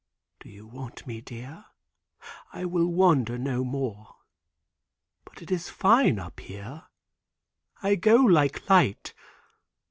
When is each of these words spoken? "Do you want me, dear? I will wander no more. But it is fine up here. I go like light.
"Do 0.39 0.49
you 0.49 0.65
want 0.65 1.05
me, 1.05 1.21
dear? 1.21 1.63
I 2.51 2.65
will 2.65 2.87
wander 2.87 3.37
no 3.37 3.63
more. 3.63 4.15
But 5.25 5.43
it 5.43 5.51
is 5.51 5.69
fine 5.69 6.17
up 6.17 6.39
here. 6.39 6.85
I 7.83 7.93
go 7.97 8.15
like 8.15 8.67
light. 8.67 9.13